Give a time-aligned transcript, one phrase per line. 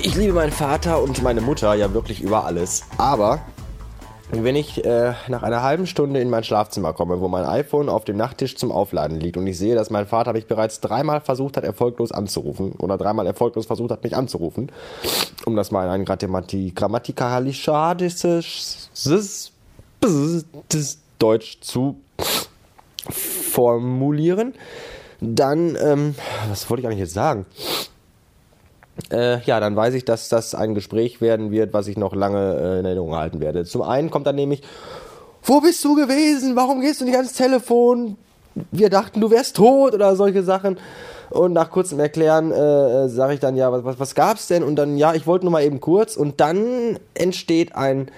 [0.00, 2.84] Ich liebe meinen Vater und meine Mutter ja wirklich über alles.
[2.98, 3.40] Aber
[4.30, 8.04] wenn ich äh, nach einer halben Stunde in mein Schlafzimmer komme, wo mein iPhone auf
[8.04, 11.56] dem Nachttisch zum Aufladen liegt und ich sehe, dass mein Vater mich bereits dreimal versucht
[11.56, 14.70] hat, erfolglos anzurufen oder dreimal erfolglos versucht hat, mich anzurufen,
[15.46, 19.60] um das mal in ein Grammati grammatikalisches
[21.18, 22.00] Deutsch zu
[23.10, 24.54] formulieren,
[25.20, 26.14] dann, ähm,
[26.48, 27.46] was wollte ich eigentlich jetzt sagen?
[29.10, 32.54] Äh, ja, dann weiß ich, dass das ein Gespräch werden wird, was ich noch lange
[32.54, 33.64] äh, in Erinnerung halten werde.
[33.64, 34.62] Zum einen kommt dann nämlich,
[35.42, 36.56] wo bist du gewesen?
[36.56, 38.16] Warum gehst du nicht ans Telefon?
[38.70, 40.78] Wir dachten, du wärst tot oder solche Sachen.
[41.30, 44.62] Und nach kurzem Erklären äh, sage ich dann, ja, was, was, was gab's denn?
[44.62, 46.16] Und dann, ja, ich wollte nur mal eben kurz.
[46.16, 48.10] Und dann entsteht ein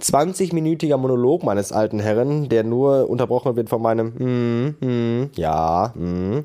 [0.00, 6.44] 20-minütiger Monolog meines alten Herren, der nur unterbrochen wird von meinem, hm, hm, ja, hm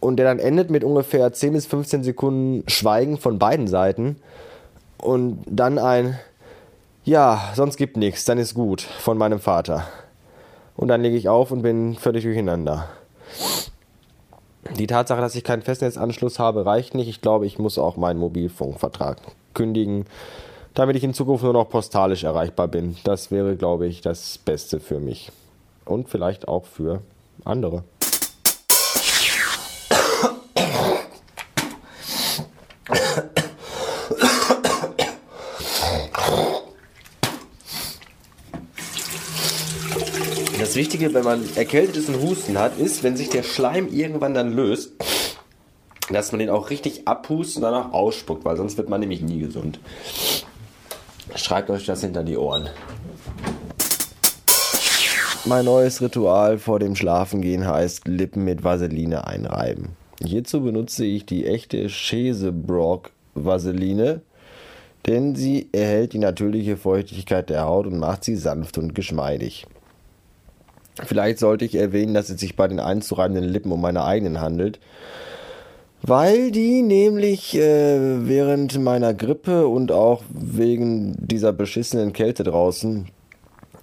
[0.00, 4.16] und der dann endet mit ungefähr 10 bis 15 Sekunden Schweigen von beiden Seiten
[4.98, 6.18] und dann ein
[7.04, 9.84] Ja, sonst gibt nichts, dann ist gut von meinem Vater.
[10.76, 12.88] Und dann lege ich auf und bin völlig durcheinander.
[14.76, 17.08] Die Tatsache, dass ich keinen Festnetzanschluss habe, reicht nicht.
[17.08, 19.18] Ich glaube, ich muss auch meinen Mobilfunkvertrag
[19.54, 20.04] kündigen,
[20.74, 22.96] damit ich in Zukunft nur noch postalisch erreichbar bin.
[23.04, 25.32] Das wäre, glaube ich, das Beste für mich.
[25.84, 27.00] Und vielleicht auch für
[27.44, 27.82] andere.
[40.58, 44.34] Das Wichtige, wenn man erkältet ist und Husten hat, ist, wenn sich der Schleim irgendwann
[44.34, 44.92] dann löst,
[46.10, 49.40] dass man den auch richtig abhust und danach ausspuckt, weil sonst wird man nämlich nie
[49.40, 49.80] gesund.
[51.34, 52.68] Schreibt euch das hinter die Ohren.
[55.44, 59.96] Mein neues Ritual vor dem Schlafengehen heißt Lippen mit Vaseline einreiben.
[60.24, 64.22] Hierzu benutze ich die echte Chesebrock Vaseline,
[65.06, 69.66] denn sie erhält die natürliche Feuchtigkeit der Haut und macht sie sanft und geschmeidig.
[71.04, 74.80] Vielleicht sollte ich erwähnen, dass es sich bei den einzureibenden Lippen um meine eigenen handelt,
[76.02, 83.06] weil die nämlich äh, während meiner Grippe und auch wegen dieser beschissenen Kälte draußen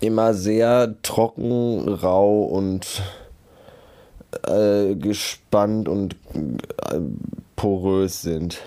[0.01, 3.01] immer sehr trocken, rau und
[4.43, 6.99] äh, gespannt und äh,
[7.55, 8.61] porös sind.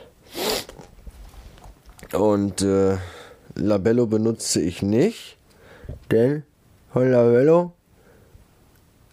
[2.13, 2.97] Und äh,
[3.55, 5.37] Labello benutze ich nicht,
[6.11, 6.43] denn
[6.93, 7.73] von Labello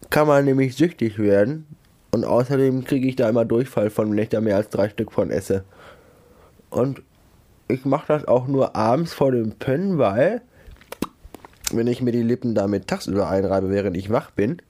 [0.09, 1.65] kann man nämlich süchtig werden.
[2.11, 5.11] Und außerdem kriege ich da immer Durchfall von, wenn ich da mehr als drei Stück
[5.11, 5.65] von esse.
[6.69, 7.01] Und
[7.67, 10.41] ich mache das auch nur abends vor dem Pennen, weil
[11.71, 14.61] wenn ich mir die Lippen damit tagsüber einreibe, während ich wach bin,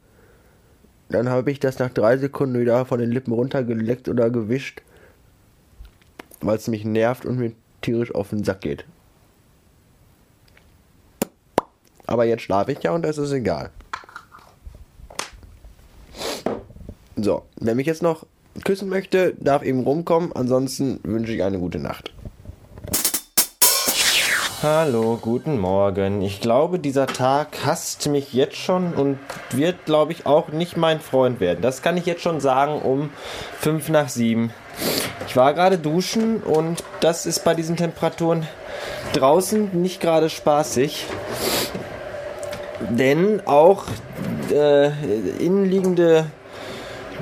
[1.10, 4.82] dann habe ich das nach drei Sekunden wieder von den Lippen runtergeleckt oder gewischt,
[6.42, 7.52] weil es mich nervt und mir
[7.82, 8.86] tierisch auf den Sack geht.
[12.08, 13.72] Aber jetzt schlafe ich ja und das ist egal.
[17.16, 18.26] So, wer mich jetzt noch
[18.64, 20.34] küssen möchte, darf eben rumkommen.
[20.34, 22.14] Ansonsten wünsche ich eine gute Nacht.
[24.68, 26.24] Hallo, guten Morgen.
[26.24, 29.20] Ich glaube, dieser Tag hasst mich jetzt schon und
[29.52, 31.62] wird, glaube ich, auch nicht mein Freund werden.
[31.62, 33.12] Das kann ich jetzt schon sagen um
[33.59, 34.52] 5 nach 7.
[35.28, 38.48] Ich war gerade duschen und das ist bei diesen Temperaturen
[39.14, 41.06] draußen nicht gerade spaßig.
[42.90, 43.84] Denn auch
[44.52, 44.88] äh,
[45.38, 46.25] innenliegende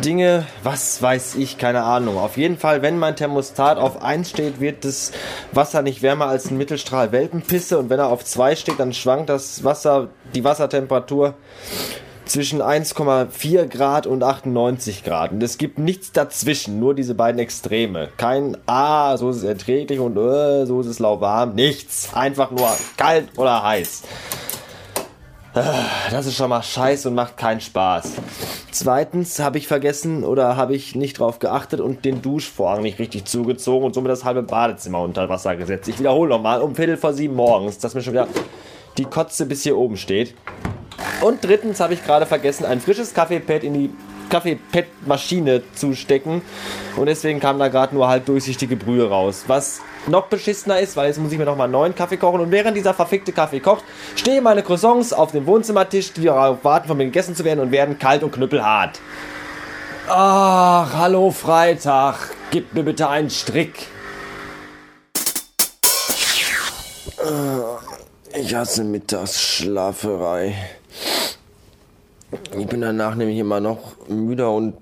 [0.02, 2.18] Dinge, was weiß ich, keine Ahnung.
[2.18, 5.12] Auf jeden Fall, wenn mein Thermostat auf 1 steht, wird das
[5.52, 9.30] Wasser nicht wärmer als ein Mittelstrahl Welpenpisse und wenn er auf 2 steht, dann schwankt
[9.30, 11.36] das Wasser, die Wassertemperatur
[12.26, 15.32] zwischen 1,4 Grad und 98 Grad.
[15.32, 18.09] Und es gibt nichts dazwischen, nur diese beiden Extreme.
[18.18, 21.56] Kein Ah, so ist es erträglich und äh, so ist es lauwarm.
[21.56, 22.14] Nichts.
[22.14, 24.03] Einfach nur kalt oder heiß.
[25.53, 28.14] Das ist schon mal scheiße und macht keinen Spaß.
[28.73, 33.25] Zweitens habe ich vergessen oder habe ich nicht drauf geachtet und den Duschvorhang nicht richtig
[33.25, 35.87] zugezogen und somit das halbe Badezimmer unter Wasser gesetzt.
[35.90, 38.28] Ich wiederhole nochmal, um Viertel vor sieben morgens, dass mir schon wieder
[38.97, 40.34] die Kotze bis hier oben steht.
[41.22, 43.90] Und drittens habe ich gerade vergessen, ein frisches Kaffeepad in die
[44.29, 46.41] Kaffeepad-Maschine zu stecken.
[46.96, 49.46] Und deswegen kam da gerade nur halt durchsichtige Brühe raus.
[49.47, 52.41] Was noch beschissener ist, weil jetzt muss ich mir noch mal einen neuen Kaffee kochen.
[52.41, 53.84] Und während dieser verfickte Kaffee kocht,
[54.16, 57.72] stehen meine Croissants auf dem Wohnzimmertisch, die darauf warten, von mir gegessen zu werden und
[57.72, 58.99] werden kalt und knüppelhart.
[60.08, 62.31] Ach, hallo Freitag.
[62.52, 63.87] Gib mir bitte einen Strick.
[68.35, 70.55] Ich hasse Mittagsschlaferei.
[72.58, 74.76] Ich bin danach nämlich immer noch müder und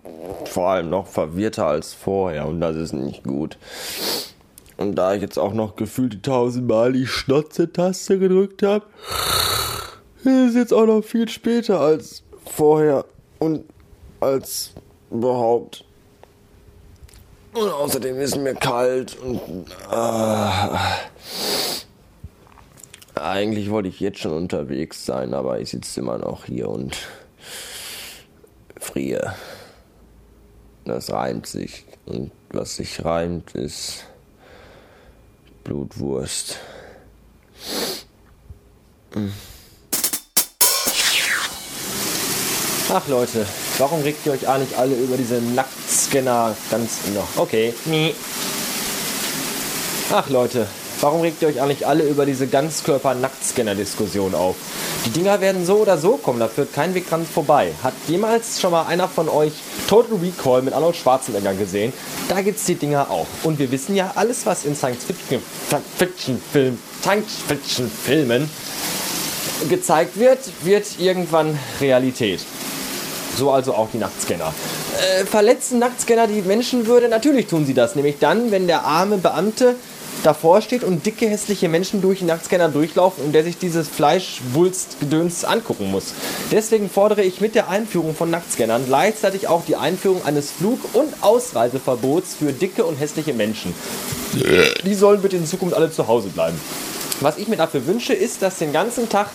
[0.45, 3.57] vor allem noch verwirrter als vorher und das ist nicht gut.
[4.77, 8.85] Und da ich jetzt auch noch gefühlt tausendmal die Schnotze-Taste gedrückt habe,
[10.19, 13.05] ist es jetzt auch noch viel später als vorher
[13.39, 13.63] und
[14.19, 14.73] als
[15.09, 15.85] überhaupt.
[17.53, 19.41] Und außerdem ist mir kalt und
[19.91, 20.77] äh,
[23.15, 26.97] eigentlich wollte ich jetzt schon unterwegs sein, aber ich sitze immer noch hier und
[28.81, 29.35] friere.
[30.85, 31.85] Das reimt sich.
[32.05, 34.05] Und was sich reimt, ist
[35.63, 36.57] Blutwurst.
[42.93, 43.45] Ach Leute,
[43.77, 47.37] warum regt ihr euch eigentlich alle über diese Nacktscanner ganz noch?
[47.37, 47.73] Okay.
[50.11, 50.67] Ach Leute,
[51.01, 54.55] warum regt ihr euch eigentlich alle über diese Ganzkörper-Nacktscanner-Diskussion auf?
[55.05, 57.71] Die Dinger werden so oder so kommen, da führt kein Weg dran vorbei.
[57.83, 59.53] Hat jemals schon mal einer von euch
[59.87, 61.93] Total Recall mit Arnold Schwarzenegger gesehen?
[62.29, 63.27] Da gibt's die Dinger auch.
[63.43, 68.49] Und wir wissen ja, alles was in Science-Fiction-Filmen Science
[69.69, 72.41] gezeigt wird, wird irgendwann Realität.
[73.37, 74.53] So also auch die Nacktscanner.
[74.99, 77.09] Äh, verletzen Nacktscanner die Menschenwürde?
[77.09, 77.95] Natürlich tun sie das.
[77.95, 79.75] Nämlich dann, wenn der arme Beamte
[80.23, 85.45] davor steht und dicke, hässliche Menschen durch den Nacktscanner durchlaufen und der sich dieses Fleischwulstgedöns
[85.45, 86.13] angucken muss.
[86.51, 91.13] Deswegen fordere ich mit der Einführung von Nacktscannern gleichzeitig auch die Einführung eines Flug- und
[91.21, 93.73] Ausreiseverbots für dicke und hässliche Menschen.
[94.85, 96.59] Die sollen bitte in Zukunft alle zu Hause bleiben.
[97.19, 99.27] Was ich mir dafür wünsche, ist, dass den ganzen Tag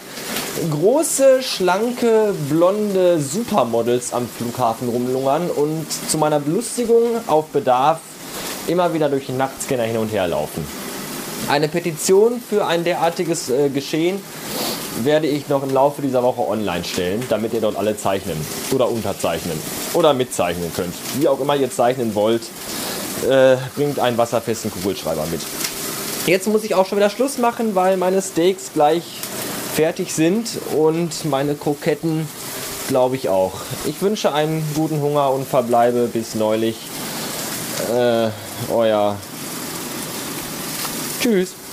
[0.71, 8.01] große, schlanke, blonde Supermodels am Flughafen rumlungern und zu meiner Belustigung auf Bedarf
[8.67, 10.67] immer wieder durch den Nacktscanner hin und her laufen.
[11.49, 14.21] Eine Petition für ein derartiges äh, Geschehen
[15.05, 18.37] werde ich noch im Laufe dieser Woche online stellen, damit ihr dort alle zeichnen
[18.73, 19.59] oder unterzeichnen
[19.93, 20.95] oder mitzeichnen könnt.
[21.19, 22.43] Wie auch immer ihr zeichnen wollt,
[23.29, 25.43] äh, bringt einen wasserfesten Kugelschreiber mit.
[26.27, 29.05] Jetzt muss ich auch schon wieder Schluss machen, weil meine Steaks gleich
[29.77, 32.27] fertig sind und meine Kroketten
[32.89, 33.53] glaube ich auch.
[33.85, 36.79] Ich wünsche einen guten Hunger und verbleibe bis neulich.
[37.93, 38.31] Äh,
[38.73, 39.17] euer.
[41.21, 41.66] Tschüss.